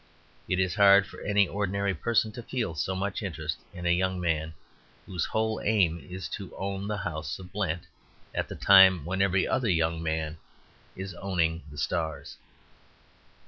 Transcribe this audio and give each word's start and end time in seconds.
It 0.49 0.59
is 0.59 0.73
hard 0.73 1.05
for 1.05 1.21
any 1.21 1.47
ordinary 1.47 1.93
person 1.93 2.31
to 2.31 2.41
feel 2.41 2.73
so 2.73 2.95
much 2.95 3.21
interest 3.21 3.57
in 3.71 3.85
a 3.85 3.91
young 3.93 4.19
man 4.19 4.55
whose 5.05 5.25
whole 5.25 5.61
aim 5.63 5.99
is 6.09 6.27
to 6.29 6.55
own 6.55 6.87
the 6.87 6.97
house 6.97 7.37
of 7.37 7.51
Blent 7.53 7.83
at 8.33 8.47
the 8.47 8.55
time 8.55 9.05
when 9.05 9.21
every 9.21 9.47
other 9.47 9.69
young 9.69 10.01
man 10.01 10.39
is 10.95 11.13
owning 11.13 11.61
the 11.69 11.77
stars. 11.77 12.37